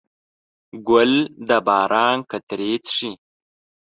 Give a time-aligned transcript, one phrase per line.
[0.87, 1.13] ګل
[1.47, 3.11] د باران قطرې څښي.